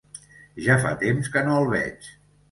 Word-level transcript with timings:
Ja 0.67 0.77
fa 0.85 0.93
temps 1.03 1.29
que 1.35 1.43
no 1.49 1.59
el 1.65 1.69
veig. 1.75 2.09